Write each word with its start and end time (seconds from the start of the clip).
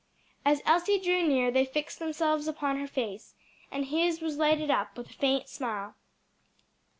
As 0.43 0.63
Elsie 0.65 0.97
drew 0.97 1.21
near 1.21 1.51
they 1.51 1.63
fixed 1.63 1.99
themselves 1.99 2.47
upon 2.47 2.79
her 2.79 2.87
face, 2.87 3.35
and 3.69 3.85
his 3.85 4.19
was 4.19 4.35
lighted 4.39 4.71
up 4.71 4.97
with 4.97 5.11
a 5.11 5.13
faint 5.13 5.47
smile. 5.47 5.93